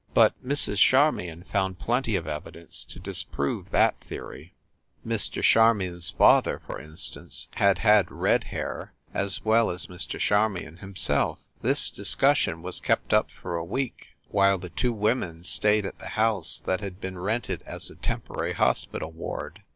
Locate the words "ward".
19.11-19.61